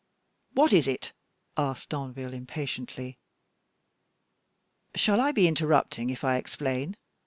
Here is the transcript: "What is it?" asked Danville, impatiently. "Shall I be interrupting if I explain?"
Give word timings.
"What 0.53 0.73
is 0.73 0.87
it?" 0.87 1.13
asked 1.57 1.89
Danville, 1.89 2.33
impatiently. 2.33 3.19
"Shall 4.95 5.21
I 5.21 5.31
be 5.31 5.47
interrupting 5.47 6.09
if 6.09 6.23
I 6.23 6.37
explain?" 6.37 6.97